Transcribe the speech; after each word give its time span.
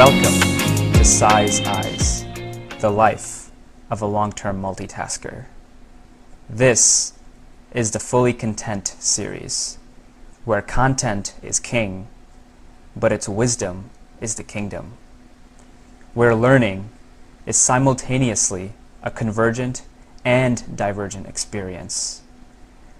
Welcome 0.00 0.40
to 0.94 1.04
Size 1.04 1.60
Eyes, 1.60 2.24
the 2.78 2.88
life 2.88 3.50
of 3.90 4.00
a 4.00 4.06
long 4.06 4.32
term 4.32 4.62
multitasker. 4.62 5.44
This 6.48 7.12
is 7.74 7.90
the 7.90 8.00
Fully 8.00 8.32
Content 8.32 8.88
series, 8.98 9.76
where 10.46 10.62
content 10.62 11.34
is 11.42 11.60
king, 11.60 12.08
but 12.96 13.12
its 13.12 13.28
wisdom 13.28 13.90
is 14.22 14.36
the 14.36 14.42
kingdom. 14.42 14.94
Where 16.14 16.34
learning 16.34 16.88
is 17.44 17.58
simultaneously 17.58 18.72
a 19.02 19.10
convergent 19.10 19.82
and 20.24 20.78
divergent 20.78 21.26
experience. 21.26 22.22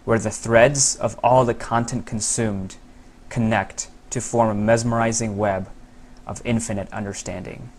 Where 0.05 0.19
the 0.19 0.31
threads 0.31 0.97
of 0.97 1.19
all 1.25 1.47
the 1.47 1.55
content 1.55 2.05
consumed 2.05 2.77
connect 3.31 3.89
to 4.11 4.21
form 4.21 4.51
a 4.51 4.55
mesmerizing 4.55 5.39
web 5.39 5.71
of 6.27 6.43
infinite 6.45 6.93
understanding. 6.93 7.71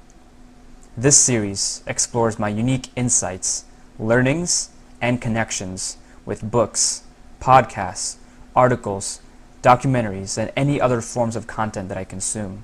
This 0.97 1.17
series 1.17 1.83
explores 1.87 2.37
my 2.37 2.49
unique 2.49 2.89
insights, 2.95 3.65
learnings, 3.97 4.69
and 5.01 5.21
connections 5.21 5.97
with 6.25 6.49
books, 6.49 7.03
podcasts, 7.39 8.17
articles, 8.55 9.21
documentaries, 9.61 10.37
and 10.37 10.51
any 10.55 10.81
other 10.81 11.01
forms 11.01 11.35
of 11.35 11.47
content 11.47 11.89
that 11.89 11.97
I 11.97 12.03
consume. 12.03 12.63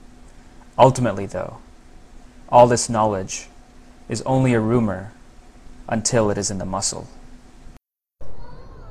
Ultimately, 0.77 1.26
though, 1.26 1.58
all 2.50 2.67
this 2.67 2.89
knowledge 2.89 3.48
is 4.09 4.22
only 4.23 4.53
a 4.53 4.59
rumor 4.59 5.14
until 5.88 6.30
it 6.30 6.38
is 6.38 6.52
in 6.52 6.58
the 6.58 6.66
muscle. 6.66 7.08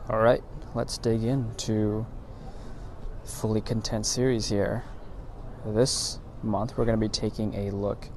All 0.08 0.18
right, 0.18 0.42
let's 0.74 0.98
dig 0.98 1.24
into 1.24 2.06
fully 3.24 3.60
content 3.60 4.06
series 4.06 4.48
here. 4.48 4.84
This 5.64 6.18
month 6.42 6.76
we're 6.76 6.84
going 6.84 6.98
to 6.98 7.04
be 7.04 7.08
taking 7.08 7.54
a 7.54 7.70
look 7.70 8.08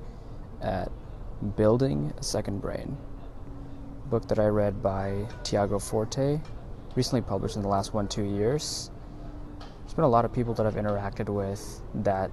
at 0.61 0.91
Building 1.55 2.13
a 2.17 2.23
Second 2.23 2.61
Brain, 2.61 2.97
book 4.09 4.27
that 4.27 4.39
I 4.39 4.47
read 4.47 4.83
by 4.83 5.25
Tiago 5.43 5.79
Forte, 5.79 6.41
recently 6.95 7.21
published 7.21 7.55
in 7.55 7.61
the 7.61 7.67
last 7.67 7.93
one 7.93 8.07
two 8.07 8.23
years. 8.23 8.91
There's 9.59 9.93
been 9.93 10.03
a 10.03 10.09
lot 10.09 10.25
of 10.25 10.33
people 10.33 10.53
that 10.55 10.65
I've 10.65 10.75
interacted 10.75 11.29
with 11.29 11.81
that 12.03 12.29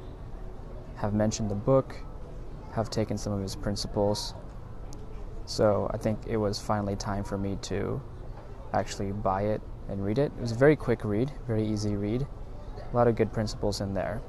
have 0.96 1.14
mentioned 1.14 1.50
the 1.50 1.54
book, 1.54 1.94
have 2.72 2.90
taken 2.90 3.16
some 3.16 3.32
of 3.32 3.40
his 3.40 3.54
principles. 3.54 4.34
So 5.44 5.88
I 5.94 5.96
think 5.96 6.18
it 6.26 6.36
was 6.36 6.58
finally 6.58 6.96
time 6.96 7.22
for 7.22 7.38
me 7.38 7.56
to 7.62 8.00
actually 8.72 9.12
buy 9.12 9.42
it 9.42 9.60
and 9.88 10.04
read 10.04 10.18
it. 10.18 10.32
It 10.36 10.40
was 10.40 10.52
a 10.52 10.56
very 10.56 10.74
quick 10.74 11.04
read, 11.04 11.30
very 11.46 11.66
easy 11.66 11.94
read 11.94 12.26
a 12.92 12.96
lot 12.96 13.08
of 13.08 13.16
good 13.16 13.32
principles 13.32 13.80
in 13.80 13.94
there 13.94 14.20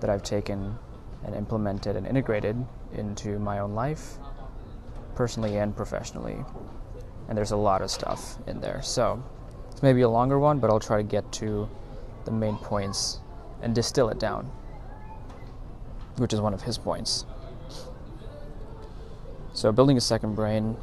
that 0.00 0.10
I've 0.10 0.22
taken 0.22 0.78
and 1.24 1.34
implemented 1.34 1.96
and 1.96 2.06
integrated 2.06 2.56
into 2.92 3.38
my 3.38 3.58
own 3.58 3.74
life, 3.74 4.18
personally 5.14 5.56
and 5.56 5.76
professionally. 5.76 6.36
And 7.28 7.36
there's 7.36 7.50
a 7.50 7.56
lot 7.56 7.82
of 7.82 7.90
stuff 7.90 8.38
in 8.46 8.60
there. 8.60 8.82
So 8.82 9.22
it's 9.70 9.82
maybe 9.82 10.02
a 10.02 10.08
longer 10.08 10.38
one, 10.38 10.58
but 10.58 10.70
I'll 10.70 10.80
try 10.80 10.98
to 10.98 11.02
get 11.02 11.30
to 11.32 11.68
the 12.24 12.30
main 12.30 12.56
points 12.56 13.20
and 13.62 13.74
distill 13.74 14.08
it 14.10 14.18
down, 14.18 14.50
which 16.16 16.32
is 16.32 16.40
one 16.40 16.54
of 16.54 16.62
his 16.62 16.78
points. 16.78 17.24
So, 19.52 19.72
building 19.72 19.96
a 19.96 20.02
second 20.02 20.34
brain, 20.34 20.76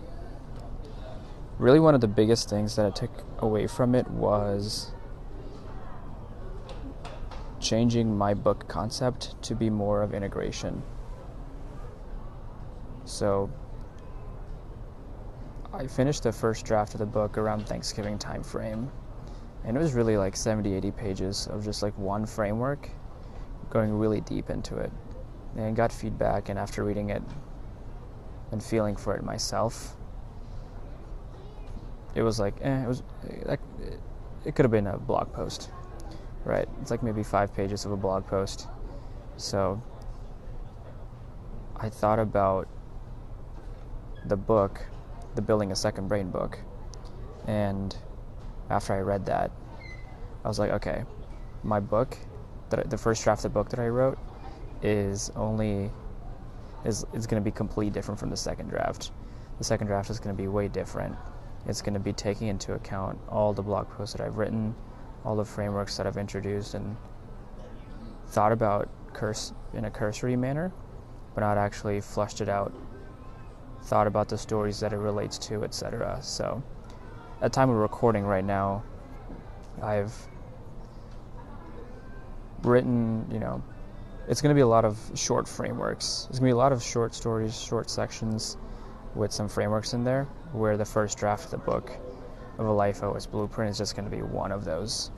really 1.60 1.80
one 1.80 1.94
of 1.94 2.02
the 2.02 2.08
biggest 2.08 2.50
things 2.50 2.76
that 2.76 2.86
I 2.86 2.90
took 2.90 3.12
away 3.38 3.68
from 3.68 3.94
it 3.94 4.08
was 4.10 4.92
changing 7.64 8.16
my 8.16 8.34
book 8.34 8.68
concept 8.68 9.42
to 9.42 9.56
be 9.56 9.70
more 9.70 10.04
of 10.04 10.14
integration. 10.14 10.84
So 13.06 13.50
I 15.74 15.88
finished 15.88 16.24
the 16.24 16.32
first 16.32 16.66
draft 16.66 16.94
of 16.94 17.00
the 17.00 17.06
book 17.06 17.38
around 17.38 17.66
Thanksgiving 17.66 18.20
time 18.20 18.44
frame. 18.44 18.92
And 19.66 19.78
it 19.78 19.80
was 19.80 19.94
really 19.94 20.18
like 20.18 20.36
70, 20.36 20.74
80 20.74 20.92
pages 20.92 21.48
of 21.48 21.64
just 21.64 21.82
like 21.82 21.98
one 21.98 22.26
framework, 22.26 22.90
going 23.70 23.98
really 23.98 24.22
deep 24.22 24.50
into 24.50 24.78
it. 24.78 24.92
And 25.56 25.76
got 25.76 25.92
feedback, 25.92 26.50
and 26.50 26.60
after 26.60 26.84
reading 26.84 27.12
it 27.12 27.22
and 28.52 28.62
feeling 28.62 28.96
for 28.96 29.16
it 29.16 29.24
myself, 29.24 29.96
it 32.16 32.24
was 32.24 32.40
like, 32.40 32.56
eh, 32.62 32.84
it 32.84 32.88
was, 32.88 33.04
like, 33.46 33.60
it 34.46 34.56
could 34.56 34.66
have 34.66 34.72
been 34.72 34.88
a 34.88 34.98
blog 34.98 35.32
post. 35.32 35.70
Right. 36.46 36.68
It's 36.82 36.92
like 36.92 37.04
maybe 37.04 37.24
five 37.24 37.54
pages 37.56 37.86
of 37.86 37.92
a 37.92 37.98
blog 37.98 38.28
post. 38.28 38.68
So 39.38 39.82
I 41.78 41.90
thought 41.90 42.20
about 42.20 42.68
the 44.26 44.38
book, 44.38 44.86
the 45.36 45.42
Building 45.42 45.72
a 45.72 45.76
Second 45.76 46.08
Brain 46.08 46.30
book. 46.30 46.60
And 47.48 47.96
after 48.70 48.94
I 48.94 49.00
read 49.00 49.26
that, 49.26 49.52
I 50.44 50.48
was 50.48 50.60
like, 50.60 50.72
okay, 50.72 51.04
my 51.64 51.80
book, 51.80 52.18
that 52.70 52.90
the 52.90 52.98
first 52.98 53.24
draft 53.24 53.40
of 53.40 53.52
the 53.52 53.60
book 53.60 53.70
that 53.70 53.80
I 53.80 53.88
wrote, 53.88 54.18
is 54.82 55.32
only 55.36 55.90
is 56.84 57.06
is 57.14 57.26
going 57.26 57.42
to 57.42 57.44
be 57.44 57.52
completely 57.52 57.90
different 57.92 58.20
from 58.20 58.30
the 58.30 58.38
second 58.38 58.70
draft. 58.70 59.12
The 59.58 59.64
second 59.64 59.88
draft 59.88 60.10
is 60.10 60.20
going 60.20 60.36
to 60.36 60.42
be 60.42 60.48
way 60.48 60.68
different. 60.68 61.16
It's 61.66 61.82
going 61.82 61.94
to 61.94 62.00
be 62.00 62.12
taking 62.12 62.48
into 62.48 62.74
account 62.74 63.20
all 63.30 63.54
the 63.54 63.62
blog 63.62 63.90
posts 63.90 64.16
that 64.16 64.26
I've 64.26 64.38
written, 64.38 64.76
all 65.26 65.36
the 65.36 65.46
frameworks 65.46 65.98
that 65.98 66.08
I've 66.08 66.18
introduced 66.18 66.74
and 66.74 66.96
thought 68.28 68.52
about 68.52 68.90
curse 69.14 69.54
in 69.74 69.86
a 69.86 69.92
cursory 69.92 70.36
manner, 70.36 70.72
but 71.36 71.42
not 71.42 71.58
actually 71.58 72.02
flushed 72.02 72.42
it 72.42 72.50
out. 72.50 72.74
Thought 73.84 74.08
about 74.08 74.30
the 74.30 74.38
stories 74.38 74.80
that 74.80 74.94
it 74.94 74.98
relates 74.98 75.38
to, 75.40 75.64
etc. 75.64 76.18
So, 76.22 76.64
at 77.42 77.52
time 77.52 77.70
of 77.70 77.76
recording 77.76 78.24
right 78.24 78.44
now, 78.44 78.84
I've 79.82 80.14
written, 82.64 83.28
you 83.32 83.40
know, 83.40 83.62
it's 84.28 84.42
going 84.42 84.52
to 84.52 84.56
be 84.56 84.62
a 84.62 84.68
lot 84.68 84.86
of 84.86 84.98
short 85.16 85.48
frameworks. 85.48 86.28
It's 86.30 86.40
going 86.40 86.50
to 86.50 86.54
be 86.54 86.58
a 86.58 86.58
lot 86.58 86.72
of 86.72 86.82
short 86.82 87.14
stories, 87.14 87.60
short 87.60 87.90
sections 87.90 88.58
with 89.16 89.32
some 89.32 89.50
frameworks 89.50 89.94
in 89.94 90.04
there, 90.04 90.24
where 90.54 90.78
the 90.78 90.86
first 90.86 91.18
draft 91.18 91.46
of 91.46 91.52
the 91.52 91.58
book 91.58 91.92
of 92.58 92.66
a 92.68 92.72
Life 92.72 93.04
OS 93.04 93.26
blueprint 93.26 93.72
is 93.72 93.78
just 93.78 93.96
going 93.96 94.10
to 94.10 94.16
be 94.16 94.22
one 94.22 94.52
of 94.52 94.64
those. 94.66 95.12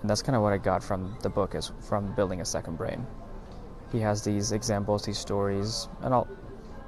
And 0.00 0.10
that's 0.10 0.22
kind 0.22 0.36
of 0.36 0.42
what 0.42 0.52
I 0.52 0.58
got 0.58 0.82
from 0.82 1.16
the 1.22 1.28
book 1.28 1.54
is 1.54 1.72
from 1.80 2.14
building 2.14 2.40
a 2.40 2.44
second 2.44 2.76
brain. 2.76 3.06
He 3.90 4.00
has 4.00 4.22
these 4.22 4.52
examples, 4.52 5.04
these 5.04 5.18
stories, 5.18 5.88
and 6.02 6.12
all. 6.12 6.28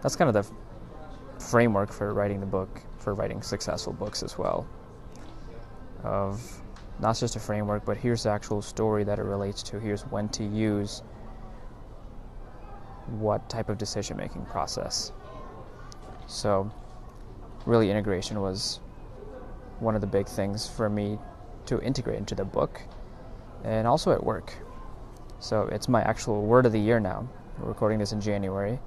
That's 0.02 0.14
kind 0.16 0.28
of 0.28 0.34
the 0.34 1.42
framework 1.42 1.92
for 1.92 2.12
writing 2.12 2.40
the 2.40 2.46
book, 2.46 2.82
for 2.98 3.14
writing 3.14 3.42
successful 3.42 3.92
books 3.92 4.22
as 4.22 4.36
well. 4.36 4.66
Of 6.04 6.62
not 7.00 7.16
just 7.16 7.36
a 7.36 7.40
framework, 7.40 7.84
but 7.84 7.96
here's 7.96 8.24
the 8.24 8.30
actual 8.30 8.60
story 8.62 9.04
that 9.04 9.18
it 9.18 9.22
relates 9.22 9.62
to. 9.64 9.78
Here's 9.78 10.02
when 10.02 10.28
to 10.30 10.44
use 10.44 11.02
what 13.06 13.48
type 13.48 13.68
of 13.68 13.78
decision 13.78 14.16
making 14.16 14.44
process. 14.46 15.12
So, 16.26 16.70
really, 17.64 17.90
integration 17.90 18.40
was 18.40 18.80
one 19.80 19.94
of 19.94 20.00
the 20.00 20.06
big 20.06 20.26
things 20.26 20.68
for 20.68 20.88
me 20.88 21.18
to 21.66 21.80
integrate 21.80 22.18
into 22.18 22.34
the 22.34 22.44
book 22.44 22.80
and 23.64 23.86
also 23.86 24.12
at 24.12 24.22
work. 24.22 24.54
So 25.40 25.62
it's 25.72 25.88
my 25.88 26.02
actual 26.02 26.42
word 26.42 26.66
of 26.66 26.72
the 26.72 26.80
year 26.80 26.98
now. 27.00 27.28
We're 27.58 27.68
recording 27.68 27.98
this 27.98 28.12
in 28.12 28.20
January. 28.20 28.78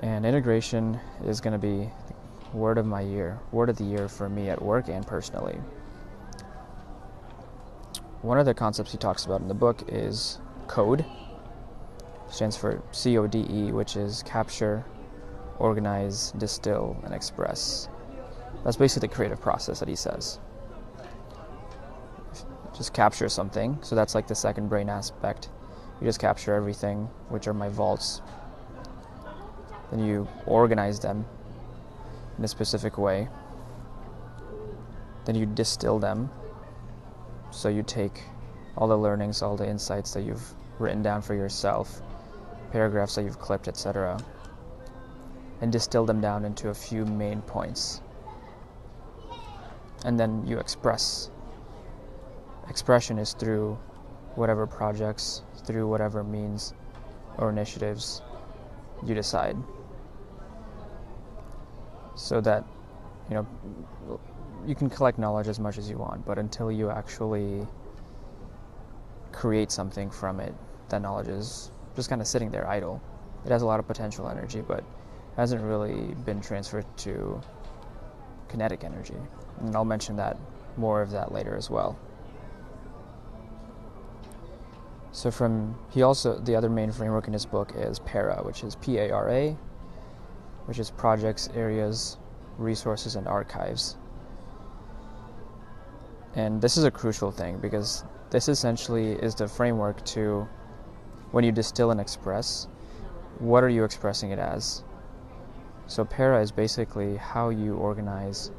And 0.00 0.26
integration 0.26 0.98
is 1.24 1.40
going 1.40 1.52
to 1.52 1.58
be 1.58 1.88
word 2.52 2.78
of 2.78 2.86
my 2.86 3.00
year, 3.00 3.38
word 3.52 3.68
of 3.68 3.76
the 3.76 3.84
year 3.84 4.08
for 4.08 4.28
me 4.28 4.48
at 4.48 4.60
work 4.60 4.88
and 4.88 5.06
personally. 5.06 5.58
One 8.22 8.38
of 8.38 8.46
the 8.46 8.54
concepts 8.54 8.92
he 8.92 8.98
talks 8.98 9.24
about 9.24 9.40
in 9.40 9.48
the 9.48 9.54
book 9.54 9.84
is 9.88 10.38
code. 10.66 11.04
stands 12.28 12.56
for 12.56 12.82
C 12.92 13.18
O 13.18 13.26
D 13.26 13.46
E, 13.50 13.72
which 13.72 13.96
is 13.96 14.22
capture, 14.22 14.84
organize, 15.58 16.32
distill, 16.32 16.96
and 17.04 17.14
express. 17.14 17.88
That's 18.64 18.76
basically 18.76 19.08
the 19.08 19.14
creative 19.14 19.40
process 19.40 19.80
that 19.80 19.88
he 19.88 19.96
says. 19.96 20.38
Just 22.76 22.94
capture 22.94 23.28
something. 23.28 23.78
So 23.82 23.94
that's 23.94 24.14
like 24.14 24.26
the 24.26 24.34
second 24.34 24.68
brain 24.68 24.88
aspect. 24.88 25.48
You 26.00 26.06
just 26.06 26.20
capture 26.20 26.54
everything, 26.54 27.08
which 27.28 27.46
are 27.46 27.54
my 27.54 27.68
vaults. 27.68 28.22
Then 29.90 30.04
you 30.04 30.28
organize 30.46 31.00
them 31.00 31.24
in 32.38 32.44
a 32.44 32.48
specific 32.48 32.98
way. 32.98 33.28
Then 35.24 35.34
you 35.34 35.46
distill 35.46 35.98
them. 35.98 36.30
So 37.50 37.68
you 37.68 37.82
take 37.82 38.22
all 38.76 38.88
the 38.88 38.98
learnings, 38.98 39.42
all 39.42 39.56
the 39.56 39.68
insights 39.68 40.14
that 40.14 40.22
you've 40.22 40.54
written 40.78 41.02
down 41.02 41.20
for 41.20 41.34
yourself, 41.34 42.00
paragraphs 42.70 43.16
that 43.16 43.22
you've 43.22 43.38
clipped, 43.38 43.68
etc., 43.68 44.18
and 45.60 45.70
distill 45.70 46.06
them 46.06 46.20
down 46.20 46.44
into 46.44 46.70
a 46.70 46.74
few 46.74 47.04
main 47.04 47.42
points 47.42 48.01
and 50.04 50.18
then 50.18 50.46
you 50.46 50.58
express. 50.58 51.30
Expression 52.68 53.18
is 53.18 53.34
through 53.34 53.78
whatever 54.34 54.66
projects, 54.66 55.42
through 55.64 55.86
whatever 55.88 56.24
means 56.24 56.74
or 57.38 57.50
initiatives 57.50 58.22
you 59.04 59.14
decide. 59.14 59.56
So 62.14 62.40
that, 62.40 62.64
you 63.28 63.34
know, 63.34 64.20
you 64.66 64.74
can 64.74 64.88
collect 64.90 65.18
knowledge 65.18 65.48
as 65.48 65.58
much 65.58 65.78
as 65.78 65.88
you 65.90 65.98
want, 65.98 66.24
but 66.24 66.38
until 66.38 66.70
you 66.70 66.90
actually 66.90 67.66
create 69.32 69.70
something 69.70 70.10
from 70.10 70.40
it, 70.40 70.54
that 70.88 71.02
knowledge 71.02 71.28
is 71.28 71.70
just 71.96 72.08
kind 72.08 72.20
of 72.20 72.26
sitting 72.26 72.50
there 72.50 72.68
idle. 72.68 73.02
It 73.44 73.50
has 73.50 73.62
a 73.62 73.66
lot 73.66 73.80
of 73.80 73.86
potential 73.86 74.28
energy, 74.28 74.60
but 74.60 74.84
hasn't 75.36 75.62
really 75.62 76.14
been 76.24 76.40
transferred 76.40 76.86
to 76.98 77.40
kinetic 78.52 78.84
energy. 78.84 79.16
And 79.60 79.74
I'll 79.74 79.84
mention 79.84 80.14
that 80.16 80.36
more 80.76 81.02
of 81.02 81.10
that 81.10 81.32
later 81.32 81.56
as 81.56 81.70
well. 81.70 81.98
So 85.10 85.30
from 85.30 85.74
he 85.90 86.02
also 86.02 86.38
the 86.38 86.54
other 86.54 86.70
main 86.70 86.92
framework 86.92 87.26
in 87.26 87.32
his 87.32 87.44
book 87.44 87.72
is 87.74 87.98
PARA, 87.98 88.42
which 88.44 88.62
is 88.62 88.76
P 88.76 88.98
A 88.98 89.10
R 89.10 89.30
A, 89.30 89.56
which 90.66 90.78
is 90.78 90.90
projects, 90.90 91.48
areas, 91.54 92.18
resources, 92.58 93.16
and 93.16 93.26
archives. 93.26 93.96
And 96.34 96.62
this 96.62 96.76
is 96.76 96.84
a 96.84 96.90
crucial 96.90 97.30
thing 97.30 97.58
because 97.58 98.04
this 98.30 98.48
essentially 98.48 99.12
is 99.12 99.34
the 99.34 99.48
framework 99.48 100.02
to 100.06 100.48
when 101.32 101.44
you 101.44 101.52
distill 101.52 101.90
and 101.90 102.00
express, 102.00 102.68
what 103.38 103.64
are 103.64 103.68
you 103.68 103.84
expressing 103.84 104.30
it 104.30 104.38
as? 104.38 104.82
So 105.86 106.04
para 106.04 106.40
is 106.40 106.50
basically 106.50 107.16
how 107.16 107.50
you 107.50 107.74
organize 107.74 108.50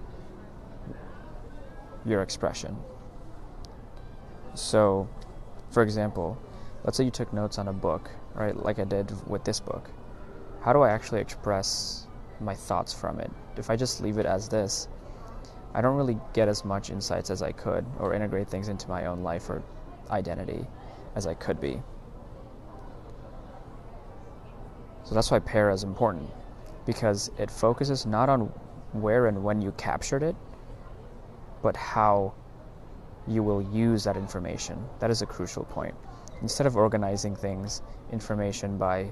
your 2.05 2.21
expression. 2.21 2.77
So, 4.53 5.07
for 5.71 5.81
example, 5.81 6.37
let's 6.83 6.97
say 6.97 7.05
you 7.05 7.11
took 7.11 7.33
notes 7.33 7.57
on 7.57 7.69
a 7.69 7.73
book, 7.73 8.09
right, 8.35 8.55
like 8.55 8.77
I 8.77 8.83
did 8.83 9.11
with 9.27 9.43
this 9.43 9.59
book. 9.59 9.89
How 10.61 10.73
do 10.73 10.81
I 10.81 10.91
actually 10.91 11.21
express 11.21 12.07
my 12.39 12.53
thoughts 12.53 12.93
from 12.93 13.19
it? 13.19 13.31
If 13.57 13.69
I 13.69 13.75
just 13.75 14.01
leave 14.01 14.17
it 14.17 14.25
as 14.25 14.47
this, 14.47 14.87
I 15.73 15.81
don't 15.81 15.95
really 15.95 16.19
get 16.33 16.47
as 16.47 16.63
much 16.63 16.91
insights 16.91 17.31
as 17.31 17.41
I 17.41 17.51
could 17.51 17.85
or 17.99 18.13
integrate 18.13 18.47
things 18.47 18.67
into 18.67 18.87
my 18.89 19.07
own 19.07 19.23
life 19.23 19.49
or 19.49 19.63
identity 20.11 20.67
as 21.15 21.25
I 21.25 21.33
could 21.33 21.59
be. 21.59 21.81
So 25.03 25.15
that's 25.15 25.31
why 25.31 25.39
para 25.39 25.73
is 25.73 25.83
important 25.83 26.29
because 26.85 27.31
it 27.37 27.49
focuses 27.49 28.05
not 28.05 28.29
on 28.29 28.51
where 28.93 29.27
and 29.27 29.43
when 29.43 29.61
you 29.61 29.71
captured 29.73 30.23
it, 30.23 30.35
but 31.61 31.75
how 31.75 32.33
you 33.27 33.41
will 33.41 33.61
use 33.61 34.03
that 34.03 34.17
information. 34.17 34.83
That 34.99 35.09
is 35.09 35.21
a 35.21 35.25
crucial 35.25 35.63
point. 35.63 35.95
Instead 36.41 36.67
of 36.67 36.75
organizing 36.75 37.35
things, 37.35 37.81
information 38.11 38.77
by 38.77 39.11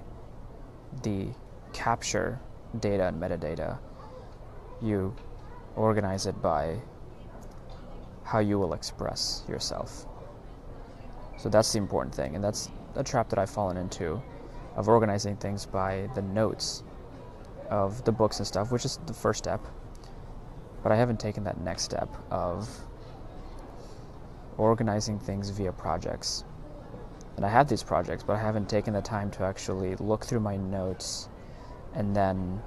the 1.03 1.27
capture 1.71 2.39
data 2.79 3.07
and 3.07 3.21
metadata, 3.21 3.77
you 4.81 5.15
organize 5.75 6.25
it 6.25 6.41
by 6.41 6.77
how 8.23 8.39
you 8.39 8.59
will 8.59 8.73
express 8.73 9.43
yourself. 9.47 10.05
So 11.37 11.49
that's 11.49 11.71
the 11.71 11.79
important 11.79 12.13
thing, 12.13 12.35
and 12.35 12.43
that's 12.43 12.69
a 12.95 13.03
trap 13.03 13.29
that 13.29 13.39
I've 13.39 13.49
fallen 13.49 13.77
into 13.77 14.21
of 14.75 14.87
organizing 14.87 15.37
things 15.37 15.65
by 15.65 16.09
the 16.15 16.21
notes 16.21 16.83
of 17.71 18.03
the 18.03 18.11
books 18.11 18.37
and 18.37 18.45
stuff, 18.45 18.71
which 18.71 18.85
is 18.85 18.99
the 19.07 19.13
first 19.13 19.39
step. 19.39 19.65
But 20.83 20.91
I 20.91 20.95
haven't 20.95 21.19
taken 21.19 21.43
that 21.45 21.59
next 21.61 21.83
step 21.83 22.09
of 22.29 22.69
organizing 24.57 25.17
things 25.17 25.49
via 25.49 25.71
projects. 25.71 26.43
And 27.37 27.45
I 27.45 27.49
have 27.49 27.67
these 27.67 27.81
projects, 27.81 28.23
but 28.23 28.35
I 28.35 28.39
haven't 28.39 28.69
taken 28.69 28.93
the 28.93 29.01
time 29.01 29.31
to 29.31 29.43
actually 29.43 29.95
look 29.95 30.25
through 30.25 30.41
my 30.41 30.57
notes 30.57 31.29
and 31.95 32.15
then 32.15 32.61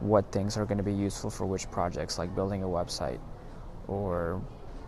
what 0.00 0.30
things 0.32 0.56
are 0.56 0.64
going 0.64 0.78
to 0.78 0.84
be 0.84 0.92
useful 0.92 1.30
for 1.30 1.44
which 1.44 1.70
projects, 1.70 2.18
like 2.18 2.34
building 2.34 2.62
a 2.62 2.66
website 2.66 3.18
or 3.88 4.40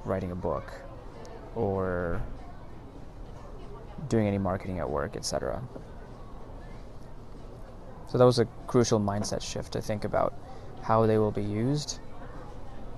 writing 0.05 0.31
a 0.31 0.35
book 0.35 0.73
or 1.55 2.23
doing 4.09 4.27
any 4.27 4.39
marketing 4.39 4.79
at 4.79 4.89
work, 4.89 5.15
etc. 5.15 5.63
So 8.11 8.19
that 8.19 8.25
was 8.25 8.41
a 8.41 8.45
crucial 8.67 8.99
mindset 8.99 9.41
shift 9.41 9.73
to 9.75 9.81
think 9.81 10.05
about 10.05 10.35
how 10.83 11.07
they 11.07 11.17
will 11.17 11.31
be 11.31 11.43
used, 11.43 12.01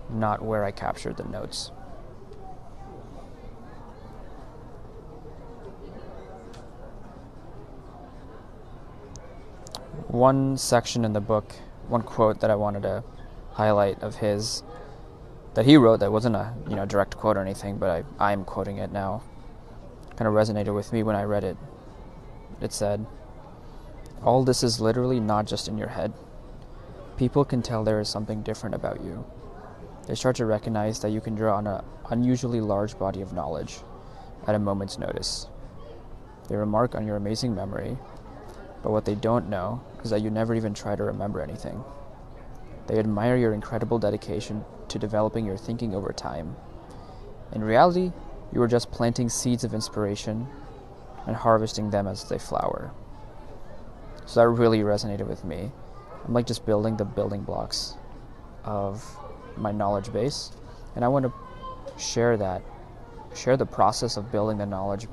not 0.09 0.43
where 0.43 0.65
I 0.65 0.71
captured 0.71 1.19
the 1.19 1.25
notes. 1.25 1.71
One 10.09 10.57
section 10.57 11.05
in 11.05 11.13
the 11.13 11.21
book 11.21 11.55
one 11.89 12.03
quote 12.03 12.41
that 12.41 12.51
I 12.51 12.55
wanted 12.55 12.83
to 12.83 13.05
highlight 13.53 14.03
of 14.03 14.17
his 14.17 14.63
that 15.55 15.67
he 15.67 15.77
wrote 15.77 16.01
that 16.01 16.11
wasn't 16.11 16.37
a 16.37 16.55
you 16.69 16.75
know 16.75 16.87
direct 16.87 17.19
quote 17.19 17.37
or 17.37 17.41
anything, 17.41 17.77
but 17.77 17.91
I 17.91 18.31
I'm 18.33 18.45
quoting 18.45 18.79
it 18.79 18.93
now. 18.93 19.23
Kind 20.17 20.27
of 20.27 20.35
resonated 20.35 20.75
with 20.75 20.93
me 20.93 21.03
when 21.03 21.17
I 21.17 21.25
read 21.25 21.45
it. 21.45 21.57
It 22.61 22.73
said, 22.73 23.05
"All 24.25 24.45
this 24.45 24.63
is 24.63 24.81
literally 24.81 25.21
not 25.21 25.47
just 25.47 25.69
in 25.69 25.77
your 25.77 25.89
head. 25.89 26.13
People 27.17 27.45
can 27.45 27.63
tell 27.63 27.83
there 27.83 28.01
is 28.01 28.09
something 28.09 28.43
different 28.43 28.75
about 28.75 29.03
you. 29.03 29.25
They 30.07 30.15
start 30.15 30.37
to 30.37 30.47
recognize 30.47 31.01
that 31.01 31.11
you 31.11 31.21
can 31.21 31.35
draw 31.35 31.57
on 31.57 31.67
an 31.67 31.85
unusually 32.11 32.61
large 32.61 32.99
body 32.99 33.21
of 33.21 33.33
knowledge 33.33 33.81
at 34.47 34.55
a 34.55 34.59
moment's 34.59 34.99
notice. 34.99 35.49
They 36.49 36.57
remark 36.57 36.95
on 36.95 37.07
your 37.07 37.17
amazing 37.17 37.55
memory, 37.55 37.97
but 38.83 38.91
what 38.91 39.05
they 39.05 39.15
don't 39.15 39.49
know 39.49 39.81
is 40.03 40.11
that 40.11 40.23
you 40.23 40.31
never 40.31 40.55
even 40.55 40.75
try 40.75 40.97
to 40.97 41.05
remember 41.05 41.41
anything. 41.41 41.85
They 42.87 42.99
admire 42.99 43.37
your 43.37 43.55
incredible 43.55 43.99
dedication 43.99 44.65
to 44.89 44.99
developing 44.99 45.47
your 45.47 45.57
thinking 45.57 45.95
over 45.95 46.13
time. 46.13 46.57
In 47.53 47.63
reality, 47.63 48.13
you 48.53 48.61
are 48.61 48.69
just 48.69 48.91
planting 48.91 49.29
seeds 49.29 49.65
of 49.65 49.75
inspiration 49.75 50.47
and 51.27 51.37
harvesting 51.37 51.91
them 51.91 52.07
as 52.07 52.29
they 52.29 52.39
flower. 52.39 52.93
So 54.33 54.41
that 54.41 54.49
really 54.49 54.81
resonated 54.81 55.27
with 55.27 55.45
me. 55.45 55.71
I'm 56.25 56.33
like 56.33 56.47
just 56.47 56.65
building 56.65 56.97
the 56.97 57.05
building 57.05 57.43
blocks 57.43 57.99
of 58.65 59.05
my 59.59 59.73
knowledge 59.73 60.11
base, 60.11 60.53
and 60.97 61.05
I 61.05 61.09
want 61.09 61.27
to 61.27 62.03
share 62.03 62.39
that, 62.39 62.63
share 63.37 63.59
the 63.59 63.67
process 63.67 64.17
of 64.17 64.33
building 64.33 64.57
the 64.57 64.65
knowledge 64.65 65.07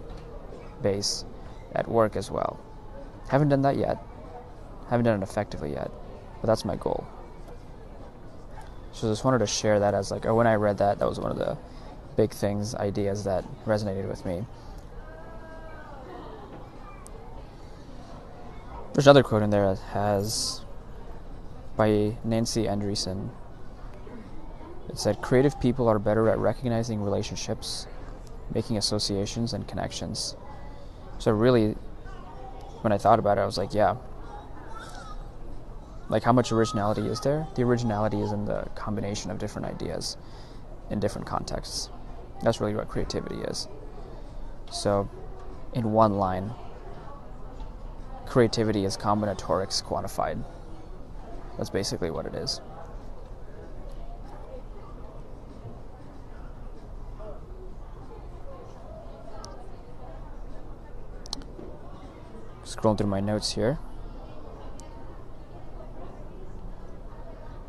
base 0.82 1.25
at 1.75 1.86
work 1.86 2.15
as 2.15 2.32
well. 2.32 2.62
Haven't 3.27 3.50
done 3.50 3.62
that 3.63 3.75
yet. 3.75 4.01
Haven't 4.89 5.03
done 5.03 5.22
it 5.22 5.24
effectively 5.24 5.74
yet, 5.74 5.91
but 6.39 6.48
that's 6.48 6.63
my 6.63 6.77
goal. 6.77 7.05
So 8.94 9.10
I 9.10 9.12
just 9.12 9.25
wanted 9.25 9.39
to 9.39 9.48
share 9.48 9.82
that 9.82 9.94
as 9.94 10.12
like, 10.12 10.27
oh, 10.27 10.34
when 10.34 10.48
I 10.48 10.55
read 10.55 10.77
that, 10.77 10.98
that 11.00 11.10
was 11.10 11.20
one 11.20 11.29
of 11.32 11.38
the 11.38 11.58
big 12.15 12.32
things, 12.32 12.74
ideas 12.74 13.25
that 13.25 13.44
resonated 13.65 14.08
with 14.08 14.25
me. 14.25 14.46
There's 19.00 19.08
another 19.08 19.24
quote 19.24 19.44
in 19.44 19.50
there 19.50 19.74
that 19.74 19.79
has 19.94 20.60
by 21.77 22.18
Nancy 22.25 22.65
Andreasen. 22.65 23.29
It 24.89 25.00
said, 25.00 25.22
"Creative 25.22 25.58
people 25.62 25.88
are 25.88 26.00
better 26.00 26.27
at 26.27 26.38
recognizing 26.38 27.01
relationships, 27.01 27.88
making 28.53 28.75
associations, 28.75 29.53
and 29.53 29.65
connections." 29.65 30.36
So 31.18 31.32
really, 31.32 31.77
when 32.82 32.91
I 32.91 32.98
thought 32.98 33.20
about 33.20 33.38
it, 33.38 33.41
I 33.41 33.46
was 33.46 33.58
like, 33.58 33.74
yeah. 33.74 33.96
Like, 36.10 36.24
how 36.24 36.34
much 36.34 36.51
originality 36.51 37.08
is 37.08 37.22
there? 37.22 37.48
The 37.56 37.63
originality 37.63 38.20
is 38.20 38.34
in 38.34 38.44
the 38.44 38.68
combination 38.75 39.32
of 39.32 39.38
different 39.38 39.65
ideas 39.70 40.18
in 40.89 41.00
different 41.00 41.25
contexts. 41.25 41.89
That's 42.41 42.60
really 42.60 42.75
what 42.75 42.89
creativity 42.89 43.44
is. 43.44 43.70
So, 44.70 45.08
in 45.72 45.94
one 45.94 46.18
line, 46.18 46.53
creativity 48.29 48.86
is 48.86 48.95
combinatorics 48.95 49.83
quantified. 49.83 50.43
That's 51.57 51.71
basically 51.71 52.12
what 52.12 52.27
it 52.27 52.36
is. 52.36 52.62
Scrolling 62.63 63.00
through 63.00 63.07
my 63.07 63.19
notes 63.19 63.51
here. 63.51 63.79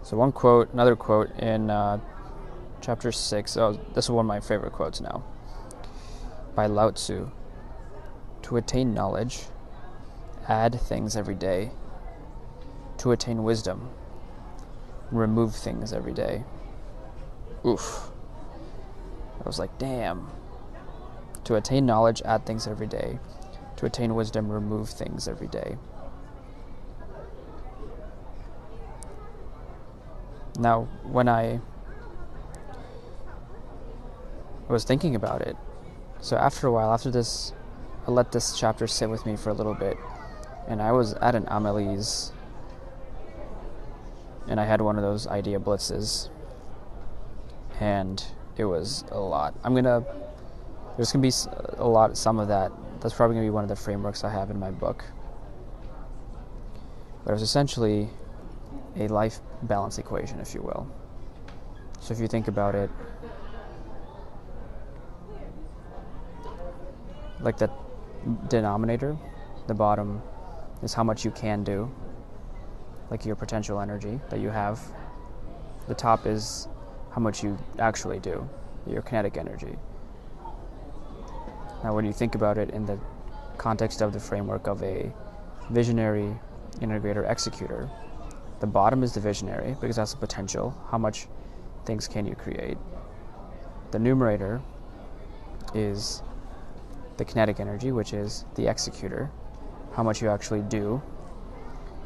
So 0.02 0.16
one 0.18 0.30
quote, 0.30 0.72
another 0.74 0.94
quote 0.94 1.30
in 1.38 1.70
uh, 1.70 1.98
chapter 2.82 3.10
six. 3.10 3.56
Oh, 3.56 3.80
this 3.94 4.04
is 4.04 4.10
one 4.10 4.26
of 4.26 4.28
my 4.28 4.40
favorite 4.40 4.72
quotes 4.72 5.00
now. 5.00 5.24
By 6.54 6.66
Lao 6.66 6.90
Tzu. 6.90 7.30
To 8.42 8.56
attain 8.56 8.92
knowledge, 8.92 9.44
add 10.48 10.80
things 10.80 11.16
every 11.16 11.34
day. 11.34 11.72
To 12.98 13.12
attain 13.12 13.44
wisdom, 13.44 13.88
remove 15.10 15.54
things 15.54 15.92
every 15.92 16.12
day. 16.12 16.44
Oof. 17.64 18.10
I 19.40 19.46
was 19.46 19.58
like, 19.58 19.78
damn. 19.78 20.28
To 21.44 21.56
attain 21.56 21.86
knowledge, 21.86 22.20
add 22.24 22.44
things 22.44 22.66
every 22.66 22.86
day 22.86 23.18
to 23.80 23.86
attain 23.86 24.14
wisdom, 24.14 24.52
remove 24.52 24.90
things 24.90 25.26
every 25.26 25.46
day. 25.46 25.78
Now, 30.58 30.82
when 31.02 31.30
I 31.30 31.60
was 34.68 34.84
thinking 34.84 35.14
about 35.14 35.40
it, 35.40 35.56
so 36.20 36.36
after 36.36 36.66
a 36.66 36.72
while, 36.72 36.92
after 36.92 37.10
this, 37.10 37.54
I 38.06 38.10
let 38.10 38.32
this 38.32 38.58
chapter 38.58 38.86
sit 38.86 39.08
with 39.08 39.24
me 39.24 39.34
for 39.34 39.48
a 39.48 39.54
little 39.54 39.72
bit, 39.72 39.96
and 40.70 40.80
I 40.80 40.92
was 40.92 41.14
at 41.14 41.34
an 41.34 41.46
Amelie's, 41.48 42.30
and 44.46 44.60
I 44.60 44.64
had 44.64 44.80
one 44.80 44.96
of 44.96 45.02
those 45.02 45.26
idea 45.26 45.58
blitzes, 45.58 46.28
and 47.80 48.24
it 48.56 48.64
was 48.64 49.04
a 49.10 49.18
lot. 49.18 49.52
I'm 49.64 49.74
gonna, 49.74 50.04
there's 50.96 51.10
gonna 51.10 51.22
be 51.22 51.32
a 51.76 51.86
lot, 51.86 52.16
some 52.16 52.38
of 52.38 52.46
that. 52.48 52.70
That's 53.00 53.12
probably 53.12 53.34
gonna 53.34 53.46
be 53.46 53.50
one 53.50 53.64
of 53.64 53.68
the 53.68 53.74
frameworks 53.74 54.22
I 54.22 54.30
have 54.30 54.48
in 54.48 54.60
my 54.60 54.70
book. 54.70 55.04
But 57.24 57.30
it 57.30 57.34
was 57.34 57.42
essentially 57.42 58.08
a 58.96 59.08
life 59.08 59.40
balance 59.64 59.98
equation, 59.98 60.38
if 60.38 60.54
you 60.54 60.62
will. 60.62 60.88
So 61.98 62.14
if 62.14 62.20
you 62.20 62.28
think 62.28 62.46
about 62.46 62.76
it, 62.76 62.90
like 67.40 67.58
the 67.58 67.68
denominator, 68.48 69.16
the 69.66 69.74
bottom 69.74 70.22
is 70.82 70.94
how 70.94 71.04
much 71.04 71.24
you 71.24 71.30
can 71.30 71.62
do, 71.64 71.90
like 73.10 73.24
your 73.24 73.36
potential 73.36 73.80
energy 73.80 74.20
that 74.30 74.40
you 74.40 74.50
have. 74.50 74.80
The 75.88 75.94
top 75.94 76.26
is 76.26 76.68
how 77.10 77.20
much 77.20 77.42
you 77.42 77.58
actually 77.78 78.18
do, 78.20 78.48
your 78.86 79.02
kinetic 79.02 79.36
energy. 79.36 79.76
Now, 81.82 81.94
when 81.94 82.04
you 82.04 82.12
think 82.12 82.34
about 82.34 82.58
it 82.58 82.70
in 82.70 82.86
the 82.86 82.98
context 83.58 84.00
of 84.00 84.12
the 84.12 84.20
framework 84.20 84.66
of 84.66 84.82
a 84.82 85.12
visionary 85.70 86.34
integrator 86.80 87.30
executor, 87.30 87.90
the 88.60 88.66
bottom 88.66 89.02
is 89.02 89.14
the 89.14 89.20
visionary 89.20 89.76
because 89.80 89.96
that's 89.96 90.12
the 90.12 90.18
potential. 90.18 90.74
How 90.90 90.98
much 90.98 91.26
things 91.86 92.06
can 92.06 92.26
you 92.26 92.34
create? 92.34 92.76
The 93.90 93.98
numerator 93.98 94.60
is 95.74 96.22
the 97.16 97.24
kinetic 97.24 97.60
energy, 97.60 97.92
which 97.92 98.12
is 98.12 98.44
the 98.54 98.68
executor, 98.70 99.30
how 100.00 100.04
much 100.04 100.22
you 100.22 100.30
actually 100.30 100.62
do. 100.62 101.02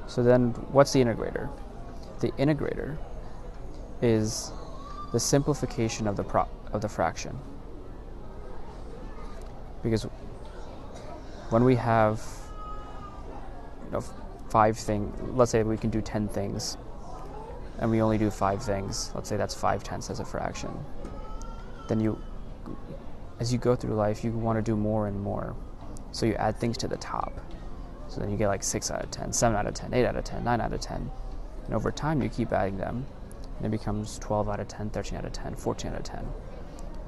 So 0.08 0.24
then, 0.24 0.50
what's 0.72 0.92
the 0.92 0.98
integrator? 0.98 1.48
The 2.18 2.32
integrator 2.32 2.98
is 4.02 4.50
the 5.12 5.20
simplification 5.20 6.08
of 6.08 6.16
the 6.16 6.24
pro- 6.24 6.48
of 6.72 6.80
the 6.80 6.88
fraction. 6.88 7.38
Because 9.84 10.08
when 11.50 11.62
we 11.62 11.76
have 11.76 12.20
you 13.84 13.92
know, 13.92 14.00
five 14.50 14.76
things, 14.76 15.16
let's 15.38 15.52
say 15.52 15.62
we 15.62 15.76
can 15.76 15.90
do 15.90 16.00
10 16.00 16.26
things, 16.26 16.76
and 17.78 17.88
we 17.92 18.02
only 18.02 18.18
do 18.18 18.28
five 18.28 18.60
things, 18.60 19.12
let's 19.14 19.28
say 19.28 19.36
that's 19.36 19.54
five 19.54 19.84
tenths 19.84 20.10
as 20.10 20.18
a 20.18 20.24
fraction, 20.24 20.72
then 21.86 22.00
you, 22.00 22.18
as 23.38 23.52
you 23.52 23.58
go 23.60 23.76
through 23.76 23.94
life, 23.94 24.24
you 24.24 24.32
want 24.32 24.58
to 24.58 24.62
do 24.62 24.74
more 24.74 25.06
and 25.06 25.20
more. 25.20 25.54
So 26.10 26.26
you 26.26 26.34
add 26.34 26.58
things 26.58 26.76
to 26.78 26.88
the 26.88 26.96
top. 26.96 27.32
So 28.14 28.20
then 28.20 28.30
you 28.30 28.36
get 28.36 28.48
like 28.48 28.62
6 28.62 28.90
out 28.90 29.02
of 29.02 29.10
10, 29.10 29.32
7 29.32 29.56
out 29.56 29.66
of 29.66 29.74
10, 29.74 29.92
8 29.92 30.06
out 30.06 30.16
of 30.16 30.24
10, 30.24 30.44
9 30.44 30.60
out 30.60 30.72
of 30.72 30.80
10. 30.80 31.10
And 31.66 31.74
over 31.74 31.90
time, 31.90 32.22
you 32.22 32.28
keep 32.28 32.52
adding 32.52 32.76
them, 32.76 33.06
and 33.56 33.66
it 33.66 33.70
becomes 33.70 34.18
12 34.18 34.48
out 34.48 34.60
of 34.60 34.68
10, 34.68 34.90
13 34.90 35.18
out 35.18 35.24
of 35.24 35.32
10, 35.32 35.56
14 35.56 35.92
out 35.92 35.98
of 35.98 36.04
10. 36.04 36.28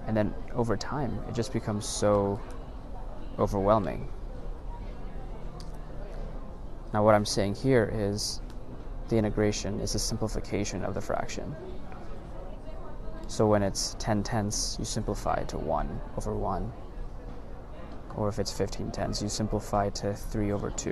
And 0.07 0.17
then 0.17 0.35
over 0.55 0.77
time, 0.77 1.19
it 1.29 1.35
just 1.35 1.53
becomes 1.53 1.87
so 1.87 2.41
overwhelming 3.39 4.09
now 6.97 7.05
what 7.05 7.15
I'm 7.15 7.27
saying 7.27 7.57
here 7.57 7.91
is 7.93 8.41
the 9.09 9.17
integration 9.17 9.81
is 9.81 9.95
a 9.95 9.99
simplification 9.99 10.83
of 10.83 10.95
the 10.95 11.01
fraction. 11.03 11.55
So 13.29 13.47
when 13.47 13.63
it's 13.63 13.97
10 13.99 14.23
tenths, 14.23 14.77
you 14.79 14.87
simplify 14.87 15.35
it 15.35 15.49
to 15.49 15.59
1 15.59 16.01
over 16.17 16.35
1. 16.35 16.73
Or 18.17 18.29
if 18.29 18.39
it's 18.39 18.51
15 18.51 18.91
tenths, 18.91 19.23
you 19.23 19.29
simplify 19.29 19.91
to 19.91 20.15
3 20.15 20.53
over 20.53 20.71
2. 20.71 20.91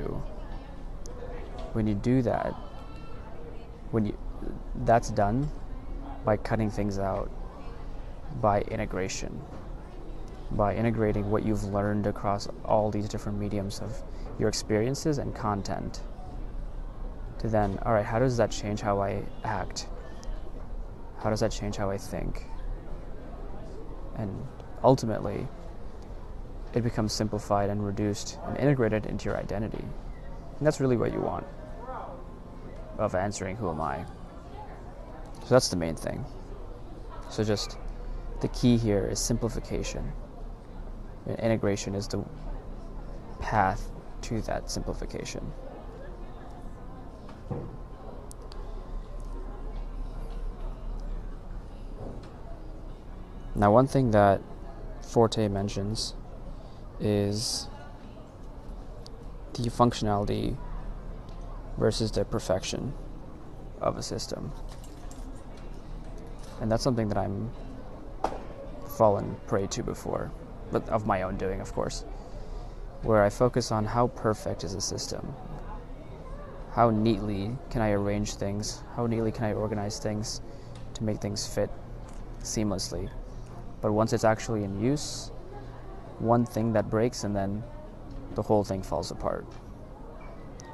When 1.73 1.87
you 1.87 1.95
do 1.95 2.23
that, 2.23 2.54
when 3.90 4.07
you 4.07 4.19
that's 4.85 5.11
done 5.11 5.49
by 6.25 6.37
cutting 6.37 6.71
things 6.71 6.99
out 6.99 7.31
by 8.40 8.61
integration 8.62 9.40
by 10.52 10.75
integrating 10.75 11.31
what 11.31 11.45
you've 11.45 11.64
learned 11.64 12.07
across 12.07 12.49
all 12.64 12.90
these 12.90 13.09
different 13.09 13.38
mediums 13.38 13.81
of 13.81 14.02
your 14.38 14.49
experiences 14.49 15.19
and 15.19 15.35
content 15.35 16.02
to 17.38 17.49
then, 17.49 17.78
all 17.83 17.93
right, 17.93 18.04
how 18.04 18.19
does 18.19 18.37
that 18.37 18.50
change 18.50 18.81
how 18.81 19.00
I 19.00 19.23
act? 19.43 19.88
How 21.19 21.31
does 21.31 21.40
that 21.40 21.50
change 21.50 21.76
how 21.76 21.90
I 21.90 21.99
think? 21.99 22.47
And 24.16 24.47
ultimately, 24.83 25.49
it 26.75 26.83
becomes 26.83 27.12
simplified 27.12 27.71
and 27.71 27.85
reduced 27.85 28.38
and 28.47 28.57
integrated 28.57 29.07
into 29.07 29.26
your 29.26 29.38
identity. 29.38 29.85
And 30.59 30.66
that's 30.66 30.81
really 30.81 30.97
what 30.97 31.12
you 31.12 31.21
want 31.21 31.47
of 32.99 33.14
answering 33.14 33.57
who 33.57 33.71
am 33.71 33.81
I. 33.81 34.04
So 35.43 35.50
that's 35.50 35.69
the 35.69 35.76
main 35.76 35.95
thing. 35.95 36.25
So 37.31 37.45
just 37.45 37.78
the 38.40 38.49
key 38.49 38.76
here 38.76 39.07
is 39.07 39.21
simplification. 39.21 40.12
And 41.26 41.38
integration 41.38 41.95
is 41.95 42.09
the 42.09 42.25
path 43.38 43.90
to 44.23 44.40
that 44.43 44.71
simplification. 44.71 45.52
Now, 53.57 53.73
one 53.73 53.87
thing 53.87 54.11
that 54.11 54.40
Forte 55.00 55.47
mentions 55.47 56.14
is 57.01 57.69
the 59.55 59.71
functionality 59.71 60.57
versus 61.79 62.11
the 62.11 62.25
perfection 62.25 62.93
of 63.81 63.97
a 63.97 64.03
system. 64.03 64.53
And 66.61 66.71
that's 66.71 66.83
something 66.83 67.09
that 67.09 67.19
I'm 67.19 67.51
fallen 68.97 69.37
prey 69.47 69.67
to 69.67 69.83
before 69.83 70.31
but 70.75 70.89
of 70.89 71.07
my 71.07 71.23
own 71.23 71.37
doing, 71.37 71.61
of 71.61 71.73
course, 71.73 72.05
where 73.03 73.23
I 73.23 73.31
focus 73.31 73.71
on 73.71 73.85
how 73.85 74.09
perfect 74.09 74.65
is 74.65 74.75
a 74.75 74.81
system, 74.81 75.35
how 76.73 76.91
neatly 76.91 77.57
can 77.71 77.83
I 77.83 77.91
arrange 77.93 78.35
things, 78.35 78.83
how 78.97 79.07
neatly 79.07 79.31
can 79.31 79.45
I 79.45 79.53
organize 79.53 79.99
things 79.99 80.41
to 80.95 81.05
make 81.05 81.21
things 81.21 81.47
fit 81.47 81.71
seamlessly. 82.41 83.09
But 83.81 83.93
once 83.93 84.13
it's 84.13 84.25
actually 84.25 84.65
in 84.65 84.81
use, 84.81 85.31
one 86.18 86.44
thing 86.44 86.73
that 86.73 86.90
breaks 86.90 87.25
and 87.25 87.35
then 87.35 87.62
the 88.35 88.42
whole 88.42 88.64
thing 88.64 88.83
falls 88.83 89.11
apart. 89.11 89.47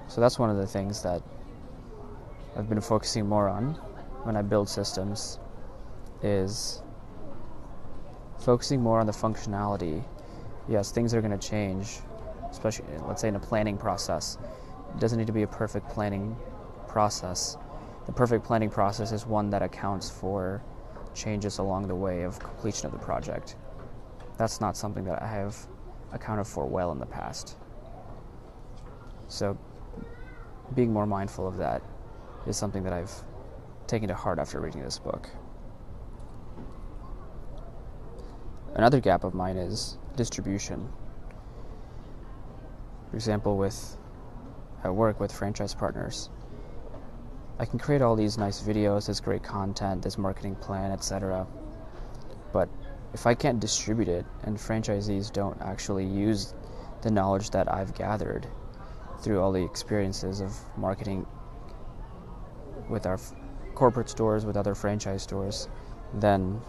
So 0.08 0.20
that's 0.20 0.38
one 0.38 0.50
of 0.50 0.56
the 0.56 0.66
things 0.66 1.02
that 1.02 1.22
I've 2.56 2.68
been 2.68 2.80
focusing 2.80 3.28
more 3.28 3.48
on 3.48 3.74
when 4.24 4.36
I 4.36 4.42
build 4.42 4.68
systems 4.68 5.38
is 6.22 6.82
focusing 8.38 8.82
more 8.82 9.00
on 9.00 9.06
the 9.06 9.12
functionality. 9.12 10.02
Yes, 10.68 10.90
things 10.90 11.14
are 11.14 11.20
going 11.20 11.38
to 11.38 11.48
change, 11.48 11.98
especially 12.50 12.86
let's 13.06 13.20
say 13.22 13.28
in 13.28 13.36
a 13.36 13.40
planning 13.40 13.76
process. 13.76 14.38
It 14.94 15.00
doesn't 15.00 15.18
need 15.18 15.26
to 15.28 15.32
be 15.32 15.42
a 15.42 15.46
perfect 15.46 15.88
planning 15.88 16.36
process. 16.88 17.56
The 18.06 18.12
perfect 18.12 18.44
planning 18.44 18.70
process 18.70 19.12
is 19.12 19.26
one 19.26 19.50
that 19.50 19.62
accounts 19.62 20.10
for 20.10 20.62
changes 21.14 21.58
along 21.58 21.86
the 21.86 21.94
way 21.94 22.22
of 22.22 22.38
completion 22.38 22.86
of 22.86 22.92
the 22.92 22.98
project. 22.98 23.56
That's 24.40 24.58
not 24.58 24.74
something 24.74 25.04
that 25.04 25.20
I 25.20 25.26
have 25.26 25.54
accounted 26.12 26.46
for 26.46 26.64
well 26.64 26.92
in 26.92 26.98
the 26.98 27.04
past. 27.04 27.56
So, 29.28 29.58
being 30.74 30.94
more 30.94 31.04
mindful 31.04 31.46
of 31.46 31.58
that 31.58 31.82
is 32.46 32.56
something 32.56 32.82
that 32.84 32.92
I've 32.94 33.12
taken 33.86 34.08
to 34.08 34.14
heart 34.14 34.38
after 34.38 34.58
reading 34.58 34.82
this 34.82 34.98
book. 34.98 35.28
Another 38.76 38.98
gap 38.98 39.24
of 39.24 39.34
mine 39.34 39.58
is 39.58 39.98
distribution. 40.16 40.88
For 43.10 43.16
example, 43.16 43.58
with 43.58 43.98
at 44.84 44.94
work 44.94 45.20
with 45.20 45.30
franchise 45.30 45.74
partners, 45.74 46.30
I 47.58 47.66
can 47.66 47.78
create 47.78 48.00
all 48.00 48.16
these 48.16 48.38
nice 48.38 48.62
videos, 48.62 49.06
this 49.06 49.20
great 49.20 49.42
content, 49.42 50.00
this 50.00 50.16
marketing 50.16 50.54
plan, 50.54 50.92
etc. 50.92 51.46
But 52.54 52.70
if 53.12 53.26
I 53.26 53.34
can't 53.34 53.60
distribute 53.60 54.08
it 54.08 54.24
and 54.44 54.56
franchisees 54.56 55.32
don't 55.32 55.60
actually 55.60 56.06
use 56.06 56.54
the 57.02 57.10
knowledge 57.10 57.50
that 57.50 57.72
I've 57.72 57.94
gathered 57.94 58.46
through 59.20 59.40
all 59.40 59.52
the 59.52 59.64
experiences 59.64 60.40
of 60.40 60.54
marketing 60.76 61.26
with 62.88 63.06
our 63.06 63.14
f- 63.14 63.34
corporate 63.74 64.08
stores, 64.08 64.44
with 64.44 64.56
other 64.56 64.74
franchise 64.74 65.22
stores, 65.22 65.68
then 66.14 66.60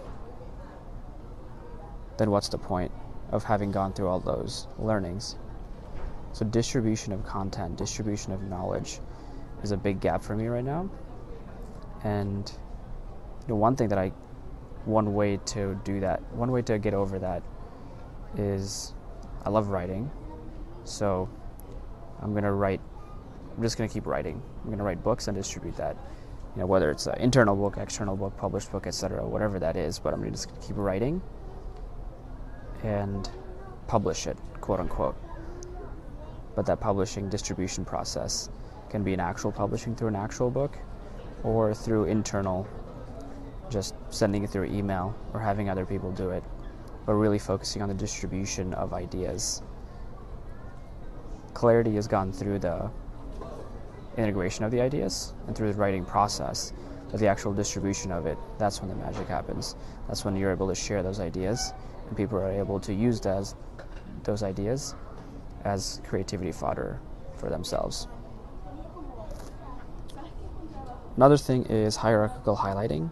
then 2.17 2.29
what's 2.29 2.49
the 2.49 2.57
point 2.57 2.91
of 3.31 3.43
having 3.43 3.71
gone 3.71 3.93
through 3.93 4.07
all 4.07 4.19
those 4.19 4.67
learnings? 4.77 5.37
So, 6.33 6.45
distribution 6.45 7.13
of 7.13 7.25
content, 7.25 7.77
distribution 7.77 8.31
of 8.31 8.43
knowledge 8.43 8.99
is 9.63 9.71
a 9.71 9.77
big 9.77 9.99
gap 9.99 10.23
for 10.23 10.35
me 10.35 10.47
right 10.47 10.63
now. 10.63 10.89
And 12.03 12.51
you 13.41 13.47
know, 13.49 13.55
one 13.55 13.75
thing 13.75 13.89
that 13.89 13.97
I, 13.97 14.11
one 14.85 15.13
way 15.13 15.37
to 15.37 15.79
do 15.83 15.99
that, 15.99 16.21
one 16.33 16.51
way 16.51 16.61
to 16.63 16.79
get 16.79 16.93
over 16.93 17.19
that 17.19 17.43
is 18.37 18.93
I 19.45 19.49
love 19.49 19.67
writing. 19.69 20.09
So, 20.83 21.29
I'm 22.21 22.31
going 22.31 22.43
to 22.43 22.51
write, 22.51 22.81
I'm 23.55 23.63
just 23.63 23.77
going 23.77 23.89
to 23.89 23.93
keep 23.93 24.05
writing. 24.05 24.41
I'm 24.61 24.67
going 24.67 24.77
to 24.77 24.83
write 24.83 25.03
books 25.03 25.27
and 25.27 25.35
distribute 25.35 25.75
that. 25.77 25.97
You 26.55 26.61
know, 26.61 26.65
whether 26.65 26.91
it's 26.91 27.07
an 27.07 27.17
internal 27.19 27.55
book, 27.55 27.77
external 27.77 28.15
book, 28.15 28.35
published 28.37 28.71
book, 28.71 28.85
etc., 28.85 29.25
whatever 29.25 29.59
that 29.59 29.75
is, 29.75 29.99
but 29.99 30.13
I'm 30.13 30.23
just 30.31 30.47
going 30.47 30.57
to 30.57 30.59
just 30.59 30.67
keep 30.67 30.77
writing 30.77 31.21
and 32.83 33.29
publish 33.87 34.27
it, 34.27 34.37
quote 34.59 34.79
unquote. 34.79 35.15
But 36.55 36.65
that 36.65 36.79
publishing 36.79 37.29
distribution 37.29 37.85
process 37.85 38.49
can 38.89 39.03
be 39.03 39.13
an 39.13 39.19
actual 39.19 39.51
publishing 39.51 39.95
through 39.95 40.09
an 40.09 40.15
actual 40.15 40.51
book 40.51 40.77
or 41.43 41.73
through 41.73 42.05
internal, 42.05 42.67
just 43.71 43.95
sending 44.09 44.43
it 44.43 44.49
through 44.49 44.65
email 44.65 45.15
or 45.33 45.39
having 45.39 45.69
other 45.69 45.85
people 45.85 46.11
do 46.11 46.29
it, 46.29 46.43
but 47.05 47.13
really 47.13 47.39
focusing 47.39 47.81
on 47.81 47.87
the 47.87 47.95
distribution 47.95 48.73
of 48.75 48.93
ideas. 48.93 49.63
Clarity 51.53 51.95
has 51.95 52.07
gone 52.07 52.31
through 52.31 52.59
the 52.59 52.89
integration 54.17 54.65
of 54.65 54.71
the 54.71 54.81
ideas 54.81 55.33
and 55.47 55.55
through 55.55 55.71
the 55.71 55.79
writing 55.79 56.05
process, 56.05 56.73
but 57.09 57.19
the 57.19 57.27
actual 57.27 57.53
distribution 57.53 58.11
of 58.11 58.25
it, 58.25 58.37
that's 58.59 58.81
when 58.81 58.89
the 58.89 58.95
magic 58.95 59.27
happens. 59.27 59.75
That's 60.07 60.23
when 60.25 60.35
you're 60.35 60.51
able 60.51 60.67
to 60.67 60.75
share 60.75 61.01
those 61.01 61.19
ideas 61.19 61.73
and 62.07 62.17
people 62.17 62.37
are 62.37 62.51
able 62.51 62.79
to 62.81 62.93
use 62.93 63.19
those, 63.19 63.55
those 64.23 64.43
ideas 64.43 64.95
as 65.63 66.01
creativity 66.05 66.51
fodder 66.51 66.99
for 67.37 67.49
themselves. 67.49 68.07
Another 71.17 71.37
thing 71.37 71.65
is 71.65 71.95
hierarchical 71.95 72.55
highlighting. 72.55 73.09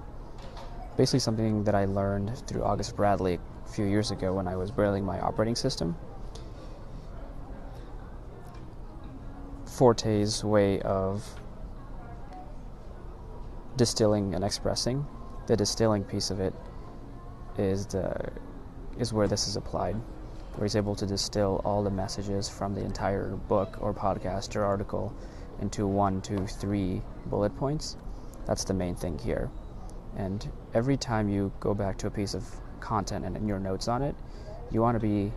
Basically, 0.99 1.19
something 1.19 1.63
that 1.63 1.75
I 1.75 1.85
learned 1.85 2.45
through 2.45 2.61
August 2.65 2.97
Bradley 2.97 3.39
a 3.65 3.69
few 3.69 3.85
years 3.85 4.11
ago 4.11 4.33
when 4.33 4.49
I 4.49 4.57
was 4.57 4.69
building 4.69 5.05
my 5.05 5.17
operating 5.21 5.55
system. 5.55 5.95
Forte's 9.65 10.43
way 10.43 10.81
of 10.81 11.23
distilling 13.77 14.35
and 14.35 14.43
expressing. 14.43 15.05
The 15.47 15.55
distilling 15.55 16.03
piece 16.03 16.31
of 16.31 16.41
it 16.41 16.53
is 17.57 17.85
the 17.85 18.29
is 18.99 19.13
where 19.13 19.29
this 19.29 19.47
is 19.47 19.55
applied, 19.55 19.95
where 20.55 20.65
he's 20.65 20.75
able 20.75 20.95
to 20.95 21.05
distill 21.05 21.61
all 21.63 21.81
the 21.81 21.89
messages 21.89 22.49
from 22.49 22.75
the 22.75 22.83
entire 22.83 23.37
book 23.47 23.77
or 23.79 23.93
podcast 23.93 24.57
or 24.57 24.65
article 24.65 25.15
into 25.61 25.87
one, 25.87 26.21
two, 26.21 26.45
three 26.45 27.01
bullet 27.27 27.55
points. 27.55 27.95
That's 28.45 28.65
the 28.65 28.73
main 28.73 28.95
thing 28.95 29.17
here. 29.17 29.49
And 30.19 30.51
every 30.73 30.97
time 30.97 31.29
you 31.29 31.49
go 31.61 31.73
back 31.73 31.97
to 31.99 32.07
a 32.07 32.11
piece 32.11 32.33
of 32.33 32.45
content 32.81 33.23
and 33.25 33.47
your 33.47 33.59
notes 33.59 33.88
on 33.88 34.01
it, 34.01 34.15
you 34.69 34.81
want 34.81 34.95
to 34.95 34.99
be 34.99 35.31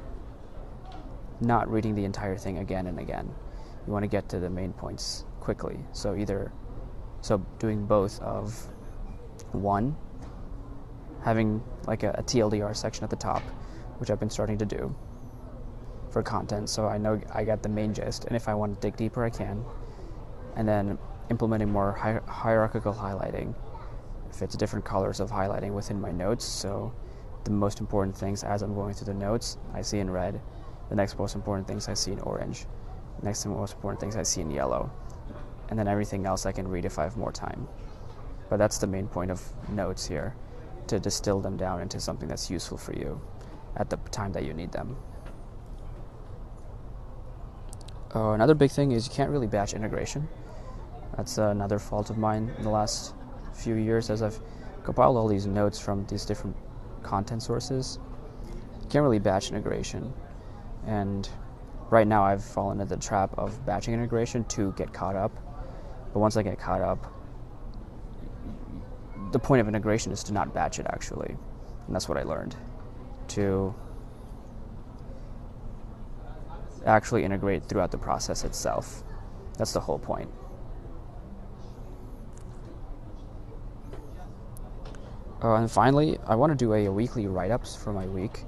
not 1.41 1.71
reading 1.71 1.95
the 1.95 2.05
entire 2.05 2.37
thing 2.37 2.59
again 2.59 2.89
and 2.89 2.99
again. 2.99 3.33
You 3.87 3.93
want 3.93 4.03
to 4.03 4.09
get 4.09 4.29
to 4.31 4.41
the 4.41 4.51
main 4.51 4.73
points 4.73 5.25
quickly. 5.39 5.79
So 5.93 6.17
either 6.17 6.53
so 7.21 7.39
doing 7.61 7.87
both 7.87 8.21
of 8.21 8.69
one 9.53 9.97
having 11.23 11.63
like 11.87 12.03
a, 12.03 12.11
a 12.19 12.23
TLDR 12.25 12.77
section 12.77 13.05
at 13.05 13.11
the 13.11 13.17
top, 13.17 13.43
which 13.99 14.11
I've 14.11 14.19
been 14.19 14.31
starting 14.31 14.59
to 14.59 14.67
do 14.67 14.93
for 16.11 16.25
content. 16.25 16.69
So 16.69 16.89
I 16.89 16.99
know 16.99 17.21
I 17.33 17.45
got 17.45 17.63
the 17.63 17.69
main 17.69 17.95
gist, 17.95 18.25
and 18.25 18.35
if 18.35 18.49
I 18.49 18.55
want 18.55 18.75
to 18.75 18.81
dig 18.81 18.97
deeper, 18.97 19.25
I 19.25 19.31
can. 19.31 19.65
And 20.57 20.69
then 20.69 20.99
implementing 21.31 21.71
more 21.71 21.93
hi- 21.93 22.21
hierarchical 22.27 22.93
highlighting. 22.93 23.55
If 24.33 24.43
it's 24.43 24.57
different 24.57 24.85
colors 24.85 25.21
of 25.21 25.31
highlighting 25.31 25.73
within 25.73 26.01
my 26.01 26.11
notes, 26.11 26.45
so 26.45 26.93
the 27.45 27.51
most 27.51 27.81
important 27.81 28.17
things 28.17 28.45
as 28.45 28.63
I'm 28.63 28.75
going 28.75 28.95
through 28.95 29.13
the 29.13 29.19
notes, 29.19 29.59
I 29.75 29.83
see 29.83 29.99
in 29.99 30.11
red. 30.11 30.41
The 30.89 30.95
next 30.95 31.19
most 31.19 31.35
important 31.35 31.67
things 31.67 31.89
I 31.89 31.95
see 31.95 32.13
in 32.13 32.21
orange. 32.21 32.67
The 33.21 33.27
next 33.27 33.45
most 33.47 33.75
important 33.75 34.01
things 34.01 34.17
I 34.17 34.23
see 34.23 34.41
in 34.41 34.51
yellow. 34.51 34.91
And 35.69 35.79
then 35.79 35.89
everything 35.89 36.27
else 36.27 36.47
I 36.47 36.53
can 36.53 36.69
read 36.69 36.85
if 36.85 36.99
I 36.99 37.05
have 37.05 37.17
more 37.17 37.33
time. 37.33 37.69
But 38.49 38.57
that's 38.57 38.79
the 38.79 38.87
main 38.87 39.07
point 39.07 39.31
of 39.31 39.43
notes 39.71 40.07
here 40.07 40.35
to 40.87 40.99
distill 40.99 41.41
them 41.41 41.57
down 41.57 41.81
into 41.81 42.01
something 42.01 42.29
that's 42.29 42.51
useful 42.51 42.79
for 42.79 42.93
you 42.93 43.21
at 43.77 43.91
the 43.91 43.97
time 44.11 44.33
that 44.33 44.45
you 44.45 44.53
need 44.53 44.73
them. 44.73 44.97
Uh, 48.15 48.33
another 48.33 48.55
big 48.55 48.71
thing 48.71 48.93
is 48.93 49.07
you 49.07 49.15
can't 49.15 49.31
really 49.31 49.47
batch 49.47 49.73
integration. 49.73 50.29
That's 51.17 51.39
another 51.39 51.79
fault 51.79 52.11
of 52.11 52.19
mine 52.19 52.53
in 52.59 52.65
the 52.65 52.71
last 52.71 53.15
few 53.53 53.75
years 53.75 54.11
as 54.11 54.23
I've 54.23 54.41
compiled 54.85 55.17
all 55.17 55.29
these 55.29 55.47
notes 55.47 55.79
from 55.79 56.05
these 56.07 56.25
different 56.25 56.57
content 57.03 57.43
sources. 57.43 57.99
Can't 58.91 59.03
really 59.03 59.19
batch 59.19 59.51
integration. 59.51 60.13
And 60.87 61.29
right 61.91 62.07
now 62.07 62.25
I've 62.25 62.45
fallen 62.45 62.81
into 62.81 62.95
the 62.95 63.01
trap 63.01 63.33
of 63.39 63.65
batching 63.65 63.95
integration 63.95 64.45
to 64.45 64.73
get 64.73 64.93
caught 64.93 65.17
up. 65.17 65.33
But 66.13 66.21
once 66.21 66.37
I 66.37 66.43
get 66.43 66.59
caught 66.59 66.83
up, 66.83 67.13
the 69.33 69.39
point 69.39 69.61
of 69.61 69.69
integration 69.69 70.13
is 70.13 70.23
to 70.25 70.33
not 70.33 70.53
batch 70.53 70.79
it 70.79 70.87
actually. 70.91 71.37
And 71.87 71.95
that's 71.95 72.09
what 72.09 72.19
I 72.19 72.23
learned. 72.23 72.55
To 73.29 73.75
actually 76.85 77.25
integrate 77.25 77.65
throughout 77.67 77.91
the 77.91 77.99
process 77.99 78.45
itself. 78.45 79.03
That's 79.57 79.73
the 79.73 79.81
whole 79.81 79.99
point. 79.99 80.31
Uh, 85.43 85.55
and 85.55 85.71
finally, 85.71 86.19
I 86.27 86.37
want 86.37 86.53
to 86.53 86.57
do 86.57 86.73
a, 86.75 86.87
a 86.87 86.93
weekly 86.93 87.27
write 87.27 87.51
ups 87.51 87.75
for 87.75 87.93
my 87.93 88.07
week, 88.07 88.45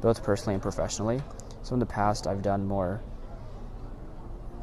both 0.00 0.22
personally 0.22 0.54
and 0.54 0.62
professionally. 0.62 1.20
So 1.62 1.74
in 1.74 1.80
the 1.80 1.86
past, 1.86 2.26
I've 2.26 2.40
done 2.40 2.66
more 2.66 3.02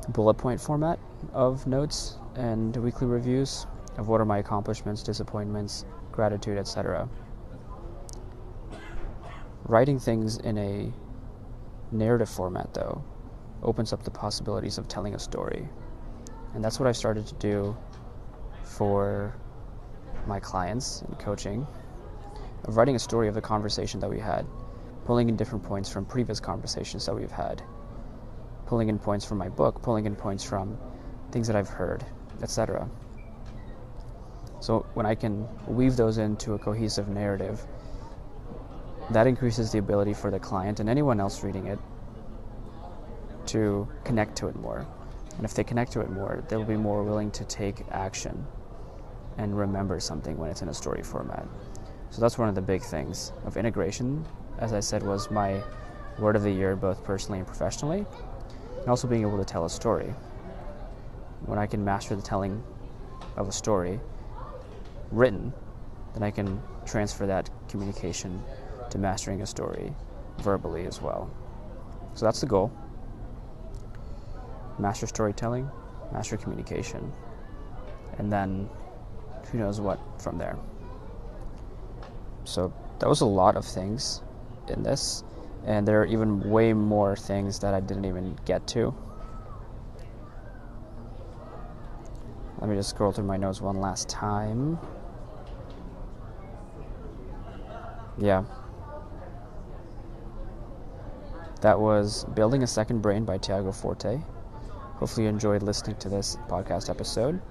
bullet 0.10 0.36
point 0.36 0.60
format 0.60 1.00
of 1.34 1.66
notes 1.68 2.18
and 2.36 2.76
weekly 2.78 3.08
reviews 3.08 3.68
of 3.98 4.08
what 4.08 4.20
are 4.20 4.26
my 4.26 4.40
accomplishments, 4.40 5.04
disappointments, 5.04 5.86
gratitude, 6.12 6.58
etc. 6.58 7.08
Writing 9.66 10.00
things 10.00 10.38
in 10.38 10.58
a 10.58 10.92
narrative 11.92 12.30
format, 12.30 12.74
though, 12.74 13.04
opens 13.64 13.94
up 13.94 14.04
the 14.04 14.12
possibilities 14.12 14.78
of 14.78 14.88
telling 14.88 15.16
a 15.16 15.20
story. 15.20 15.68
And 16.54 16.64
that's 16.64 16.80
what 16.80 16.88
I 16.88 16.92
started 16.92 17.28
to 17.28 17.34
do 17.36 17.78
for 18.64 19.36
my 20.28 20.40
clients 20.40 21.04
in 21.08 21.16
coaching 21.16 21.66
of 22.66 22.78
writing 22.78 22.96
a 22.96 23.00
story 23.00 23.28
of 23.28 23.36
the 23.36 23.42
conversation 23.42 24.00
that 24.00 24.10
we 24.10 24.20
had, 24.20 24.46
pulling 25.06 25.30
in 25.30 25.36
different 25.36 25.64
points 25.64 25.90
from 25.90 26.06
previous 26.06 26.40
conversations 26.40 27.06
that 27.06 27.14
we've 27.14 27.32
had, 27.32 27.62
pulling 28.66 28.90
in 28.90 28.98
points 28.98 29.26
from 29.26 29.38
my 29.38 29.50
book, 29.50 29.82
pulling 29.82 30.06
in 30.06 30.16
points 30.16 30.44
from 30.44 30.78
things 31.32 31.48
that 31.48 31.56
I've 31.56 31.70
heard, 31.70 32.04
etc. 32.42 32.90
So 34.60 34.86
when 34.96 35.06
I 35.06 35.14
can 35.14 35.48
weave 35.68 35.96
those 35.96 36.18
into 36.18 36.54
a 36.54 36.60
cohesive 36.60 37.08
narrative, 37.08 37.62
that 39.12 39.28
increases 39.28 39.72
the 39.72 39.78
ability 39.78 40.14
for 40.14 40.32
the 40.32 40.40
client 40.40 40.80
and 40.80 40.90
anyone 40.90 41.20
else 41.20 41.44
reading 41.44 41.68
it 41.68 41.80
to 43.48 43.88
connect 44.04 44.36
to 44.38 44.48
it 44.48 44.56
more. 44.56 44.86
And 45.38 45.46
if 45.46 45.54
they 45.54 45.64
connect 45.64 45.92
to 45.92 46.02
it 46.02 46.10
more, 46.10 46.44
they'll 46.48 46.64
be 46.64 46.78
more 46.78 47.04
willing 47.04 47.30
to 47.32 47.46
take 47.46 47.84
action 47.92 48.46
and 49.38 49.58
remember 49.58 50.00
something 50.00 50.38
when 50.38 50.50
it's 50.50 50.62
in 50.62 50.70
a 50.70 50.74
story 50.74 51.04
format. 51.04 51.46
So 52.10 52.22
that's 52.22 52.38
one 52.38 52.48
of 52.48 52.56
the 52.56 52.62
big 52.62 52.82
things 52.82 53.34
of 53.46 53.58
integration. 53.58 54.26
As 54.60 54.74
I 54.74 54.80
said, 54.80 55.04
was 55.04 55.30
my 55.30 55.62
word 56.18 56.36
of 56.36 56.44
the 56.44 56.52
year, 56.52 56.76
both 56.76 57.04
personally 57.04 57.40
and 57.40 57.48
professionally, 57.48 58.06
and 58.80 58.90
also 58.90 59.08
being 59.08 59.22
able 59.22 59.38
to 59.38 59.46
tell 59.46 59.66
a 59.66 59.70
story. 59.70 60.14
When 61.46 61.60
I 61.60 61.66
can 61.66 61.84
master 61.84 62.16
the 62.16 62.22
telling 62.22 62.64
of 63.36 63.48
a 63.50 63.52
story, 63.52 64.00
written, 65.12 65.54
then 66.14 66.24
I 66.24 66.32
can 66.32 66.62
transfer 66.86 67.26
that 67.26 67.50
communication 67.68 68.42
to 68.90 68.98
mastering 68.98 69.42
a 69.42 69.46
story 69.46 69.94
verbally 70.40 70.86
as 70.86 71.02
well. 71.02 71.30
So 72.14 72.26
that's 72.26 72.40
the 72.40 72.48
goal. 72.48 72.72
Master 74.80 75.08
storytelling, 75.08 75.70
master 76.14 76.38
communication, 76.38 77.12
and 78.18 78.32
then 78.32 78.70
who 79.52 79.60
knows 79.60 79.80
what 79.80 80.00
from 80.22 80.38
there. 80.38 80.58
So 82.44 82.74
that 83.00 83.10
was 83.10 83.22
a 83.22 83.26
lot 83.26 83.56
of 83.56 83.66
things 83.66 84.22
in 84.68 84.84
this, 84.84 85.24
and 85.66 85.88
there 85.88 86.02
are 86.02 86.06
even 86.06 86.50
way 86.50 86.74
more 86.74 87.16
things 87.16 87.60
that 87.60 87.74
I 87.74 87.80
didn't 87.80 88.06
even 88.06 88.38
get 88.46 88.68
to. 88.68 88.94
Let 92.60 92.70
me 92.70 92.76
just 92.76 92.90
scroll 92.90 93.12
through 93.12 93.26
my 93.26 93.38
notes 93.38 93.62
one 93.62 93.80
last 93.82 94.08
time. 94.08 94.80
Yeah. 98.18 98.46
That 101.62 101.80
was 101.80 102.26
Building 102.34 102.64
a 102.64 102.68
Second 102.68 103.02
Brain 103.02 103.26
by 103.26 103.38
Tiago 103.38 103.72
Forte. 103.72 104.20
Hopefully, 104.96 105.24
you 105.24 105.30
enjoyed 105.30 105.64
listening 105.64 105.98
to 105.98 106.10
this 106.10 106.38
podcast 106.48 106.90
episode. 106.90 107.42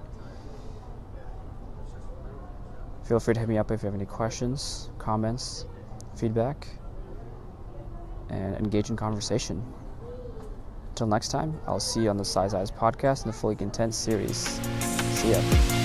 Feel 3.05 3.19
free 3.19 3.35
to 3.35 3.39
hit 3.39 3.47
me 3.47 3.57
up 3.59 3.69
if 3.69 3.83
you 3.83 3.85
have 3.85 3.95
any 3.95 4.05
questions, 4.05 4.89
comments, 4.97 5.65
feedback, 6.15 6.67
and 8.29 8.55
engage 8.55 8.89
in 8.89 8.95
conversation. 8.95 9.63
Until 10.89 11.07
next 11.07 11.27
time, 11.27 11.59
I'll 11.67 11.79
see 11.79 12.01
you 12.01 12.09
on 12.09 12.17
the 12.17 12.25
Size 12.25 12.55
Eyes 12.55 12.71
podcast 12.71 13.25
and 13.25 13.33
the 13.33 13.37
Fully 13.37 13.55
Content 13.55 13.93
series. 13.93 14.59
See 15.13 15.31
ya. 15.31 15.84